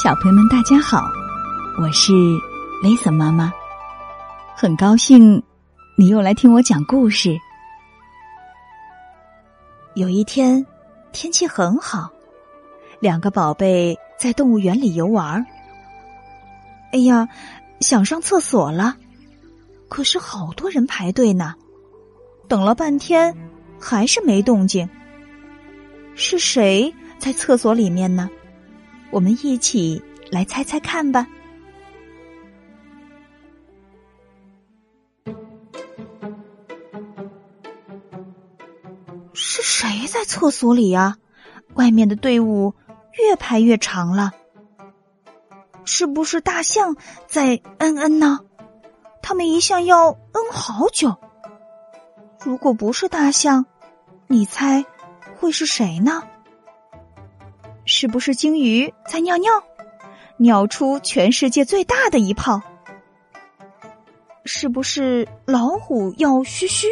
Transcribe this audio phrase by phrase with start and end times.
[0.00, 1.06] 小朋友们，大家好，
[1.78, 2.14] 我是
[2.82, 3.52] 雷森妈妈，
[4.56, 5.40] 很高兴
[5.98, 7.36] 你又来听我讲故事。
[9.94, 10.64] 有一天，
[11.12, 12.10] 天气很好，
[13.00, 15.44] 两个宝贝在动物园里游玩。
[16.92, 17.28] 哎呀，
[17.80, 18.96] 想上厕所了，
[19.90, 21.54] 可是好多人排队呢，
[22.48, 23.36] 等了半天
[23.78, 24.88] 还是没动静。
[26.14, 28.30] 是谁在厕所里面呢？
[29.12, 31.26] 我们一起来猜猜看吧。
[39.34, 41.18] 是谁在厕所里呀？
[41.74, 42.74] 外面的队伍
[43.12, 44.32] 越排越长了。
[45.84, 48.40] 是不是大象在嗯嗯呢？
[49.20, 51.16] 他们一向要嗯好久。
[52.42, 53.66] 如果不是大象，
[54.26, 54.86] 你猜
[55.38, 56.22] 会是谁呢？
[57.84, 59.50] 是不是鲸鱼在尿尿，
[60.36, 62.60] 尿出全世界最大的一泡？
[64.44, 66.88] 是不是老虎要嘘嘘，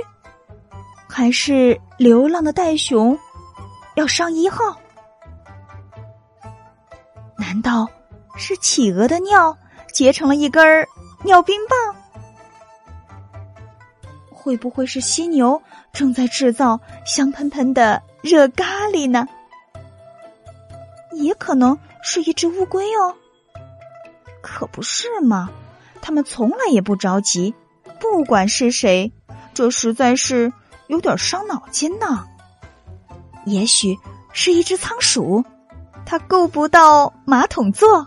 [1.09, 3.19] 还是流浪的袋熊
[3.97, 4.77] 要上一号？
[7.37, 7.89] 难道
[8.37, 9.57] 是企鹅的尿
[9.93, 10.87] 结成了一根儿
[11.25, 11.97] 尿冰棒？
[14.31, 15.61] 会不会是犀牛
[15.93, 19.27] 正在制造香喷喷的热咖喱呢？
[21.31, 23.15] 也可能是一只乌龟哦，
[24.43, 25.49] 可不是嘛？
[26.03, 27.55] 他们从来也不着急，
[28.01, 29.13] 不管是谁，
[29.55, 30.53] 这实在是
[30.89, 32.27] 有点伤脑筋呢。
[33.47, 33.97] 也许
[34.33, 35.45] 是一只仓鼠，
[36.05, 38.07] 它够不到马桶坐；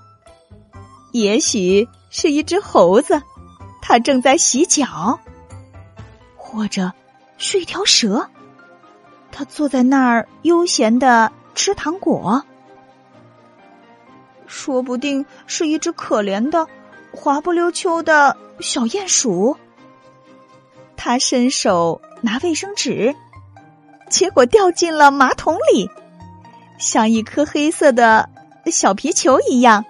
[1.13, 3.21] 也许是一只猴子，
[3.81, 5.17] 它正在洗脚；
[6.35, 6.91] 或者
[7.37, 8.29] 是一条蛇，
[9.31, 12.43] 它坐在那儿悠闲的吃糖果。
[14.53, 16.67] 说不定是一只可怜的、
[17.11, 19.57] 滑不溜秋的小鼹鼠。
[20.95, 23.15] 他伸手拿卫生纸，
[24.11, 25.89] 结果掉进了马桶里，
[26.77, 28.29] 像一颗黑色的
[28.67, 29.83] 小皮球一样，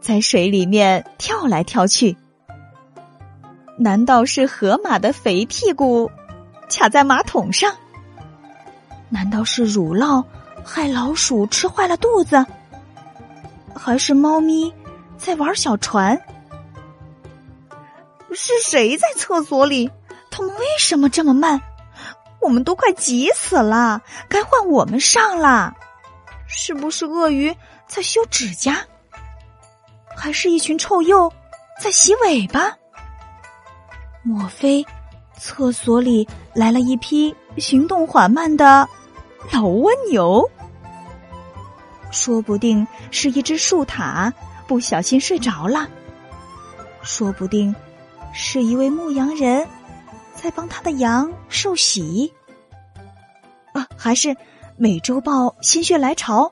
[0.00, 2.16] 在水里面跳来跳去。
[3.76, 6.08] 难道是河马的肥屁股
[6.70, 7.74] 卡在马桶上？
[9.08, 10.24] 难道是乳酪
[10.64, 12.46] 害老鼠吃坏了肚子？
[13.82, 14.72] 还是猫咪
[15.16, 16.20] 在玩小船？
[18.34, 19.90] 是谁在厕所里？
[20.30, 21.58] 他们为什么这么慢？
[22.42, 24.02] 我们都快急死了！
[24.28, 25.74] 该换我们上了。
[26.46, 28.84] 是不是鳄鱼在修指甲？
[30.14, 31.32] 还是一群臭鼬
[31.82, 32.76] 在洗尾巴？
[34.22, 34.84] 莫非
[35.38, 38.86] 厕所里来了一批行动缓慢的
[39.50, 40.48] 老蜗牛？
[42.10, 44.32] 说不定是一只树獭
[44.66, 45.88] 不小心睡着了，
[47.02, 47.74] 说不定
[48.32, 49.66] 是一位牧羊人
[50.34, 52.32] 在帮他的羊受洗，
[53.72, 54.36] 啊，还是
[54.76, 56.50] 美洲豹心血来潮，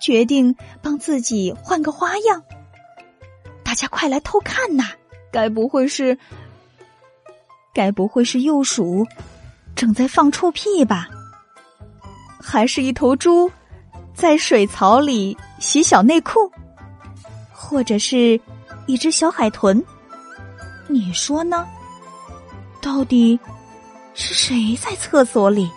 [0.00, 2.42] 决定帮自己换个花样。
[3.64, 4.84] 大家快来偷看呐！
[5.30, 6.18] 该不会是……
[7.74, 9.06] 该不会是幼鼠
[9.76, 11.06] 正在放臭屁吧？
[12.40, 13.50] 还是一头猪？
[14.18, 16.50] 在水槽里洗小内裤，
[17.52, 18.38] 或者是
[18.86, 19.80] 一只小海豚，
[20.88, 21.64] 你说呢？
[22.82, 23.38] 到底
[24.14, 25.70] 是谁在厕所里？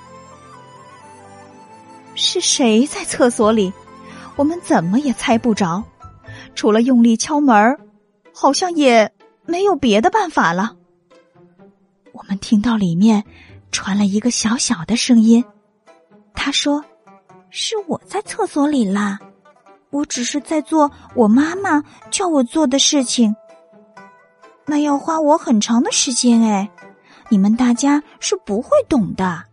[2.16, 3.72] 是谁在厕所里？
[4.35, 5.84] 我们怎么也猜不着，
[6.56, 7.78] 除了用力敲门，
[8.34, 9.13] 好像也
[9.46, 10.75] 没有别的办法了。
[12.12, 13.23] 我们听到里面
[13.72, 15.46] 传来一个小小的声音，
[16.34, 16.84] 他说。
[17.53, 19.19] 是我在厕所里啦，
[19.89, 23.35] 我只是在做我妈妈叫我做的事情，
[24.66, 26.69] 那要花我很长的时间哎，
[27.28, 29.44] 你们大家是不会懂的。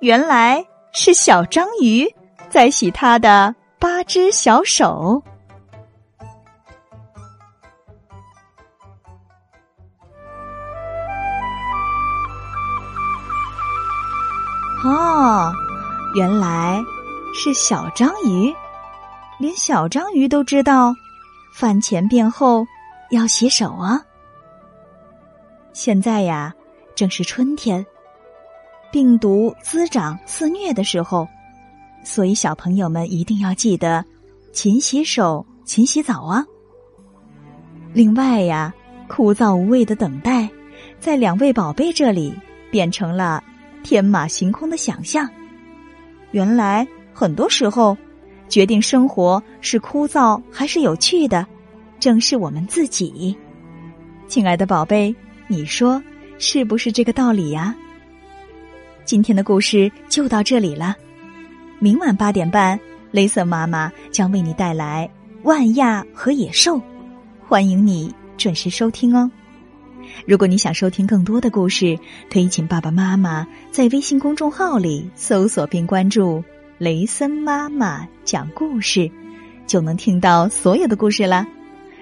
[0.00, 2.12] 原来是小章鱼
[2.50, 5.22] 在洗它的八只小手。
[14.84, 15.52] 哦。
[16.14, 16.84] 原来
[17.32, 18.54] 是小章鱼，
[19.38, 20.94] 连小章鱼都知道，
[21.54, 22.66] 饭前便后
[23.10, 23.98] 要洗手啊。
[25.72, 26.52] 现在呀，
[26.94, 27.84] 正是春天，
[28.90, 31.26] 病毒滋长肆虐的时候，
[32.04, 34.04] 所以小朋友们一定要记得
[34.52, 36.44] 勤洗手、勤洗澡啊。
[37.94, 38.70] 另外呀，
[39.08, 40.46] 枯燥无味的等待，
[41.00, 42.34] 在两位宝贝这里
[42.70, 43.42] 变成了
[43.82, 45.26] 天马行空的想象。
[46.32, 47.96] 原来很多时候，
[48.48, 51.46] 决定生活是枯燥还是有趣的，
[52.00, 53.36] 正是我们自己。
[54.26, 55.14] 亲爱的宝贝，
[55.46, 56.02] 你说
[56.38, 57.74] 是不是这个道理呀？
[59.04, 60.96] 今天的故事就到这里了。
[61.78, 62.78] 明晚八点半，
[63.10, 65.08] 雷瑟妈妈将为你带来
[65.46, 66.76] 《万亚和野兽》，
[67.46, 69.30] 欢迎你准时收听哦。
[70.26, 71.98] 如果你想收听更多的故事，
[72.30, 76.42] 可以请爸爸妈妈在微信公众号里搜索并关注
[76.78, 79.10] “雷森妈妈讲故事”，
[79.66, 81.46] 就能听到所有的故事了。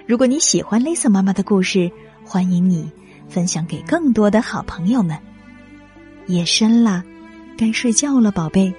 [0.07, 1.91] 如果你喜欢雷森妈妈的故事，
[2.25, 2.91] 欢迎你
[3.29, 5.17] 分享给更多的好朋友们。
[6.27, 7.03] 夜深了，
[7.57, 8.73] 该睡觉了，宝贝，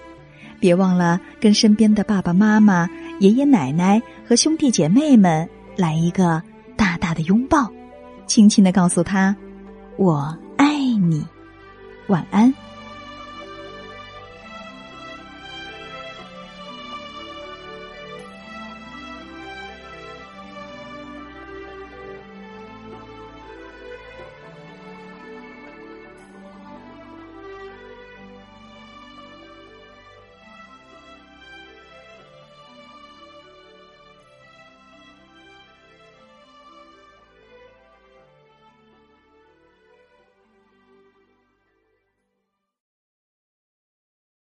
[0.60, 2.90] 别忘了跟身边的爸爸妈妈、
[3.20, 6.42] 爷爷奶奶和兄弟姐妹们来一个
[6.76, 7.72] 大大的拥抱。
[8.32, 9.36] 轻轻的告诉他
[10.00, 10.66] ：“我爱
[11.02, 11.22] 你，
[12.08, 12.54] 晚安。”